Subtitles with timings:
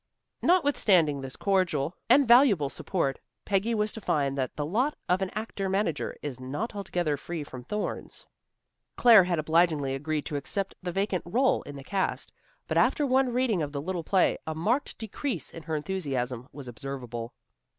[0.41, 5.29] Notwithstanding this cordial and valuable support, Peggy was to find that the lot of an
[5.35, 8.25] actor manager is not altogether free from thorns.
[8.95, 12.31] Claire had obligingly agreed to accept the vacant rôle in the cast,
[12.67, 16.67] but after one reading of the little play, a marked decrease in her enthusiasm was
[16.67, 17.35] observable.